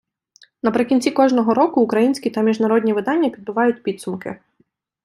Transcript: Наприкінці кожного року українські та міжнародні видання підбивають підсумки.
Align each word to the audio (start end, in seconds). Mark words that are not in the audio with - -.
Наприкінці 0.63 1.11
кожного 1.11 1.53
року 1.53 1.81
українські 1.81 2.29
та 2.29 2.41
міжнародні 2.41 2.93
видання 2.93 3.29
підбивають 3.29 3.83
підсумки. 3.83 4.39